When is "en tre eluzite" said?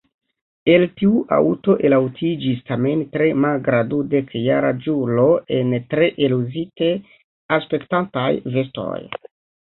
5.57-6.89